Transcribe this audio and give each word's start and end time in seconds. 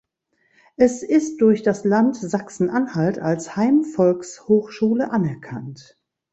Es 0.77 1.03
ist 1.03 1.41
durch 1.41 1.61
das 1.61 1.83
Land 1.85 2.15
Sachsen-Anhalt 2.15 3.19
als 3.19 3.55
Heimvolkshochschule 3.55 5.11
anerkannt. 5.11 5.95